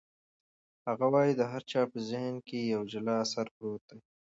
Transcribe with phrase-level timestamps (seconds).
[0.87, 3.99] هغه وایي چې د هر چا په ذهن کې یو جلا اثر پروت دی.